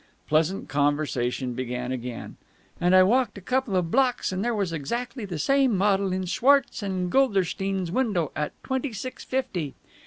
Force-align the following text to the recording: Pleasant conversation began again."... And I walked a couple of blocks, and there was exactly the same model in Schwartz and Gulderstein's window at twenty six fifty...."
Pleasant 0.27 0.67
conversation 0.67 1.53
began 1.53 1.91
again."... 1.91 2.35
And 2.81 2.95
I 2.95 3.03
walked 3.03 3.37
a 3.37 3.39
couple 3.41 3.75
of 3.75 3.91
blocks, 3.91 4.31
and 4.31 4.43
there 4.43 4.55
was 4.55 4.73
exactly 4.73 5.25
the 5.25 5.37
same 5.37 5.77
model 5.77 6.11
in 6.11 6.25
Schwartz 6.25 6.81
and 6.81 7.11
Gulderstein's 7.11 7.91
window 7.91 8.31
at 8.35 8.53
twenty 8.63 8.93
six 8.93 9.23
fifty...." 9.23 9.75